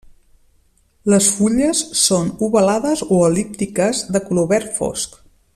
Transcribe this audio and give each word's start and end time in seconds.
Les 1.13 1.27
fulles 1.41 1.83
són 2.05 2.33
ovalades 2.49 3.07
o 3.19 3.23
el·líptiques 3.29 4.05
de 4.17 4.27
color 4.31 4.53
verd 4.55 4.77
fosc. 4.81 5.25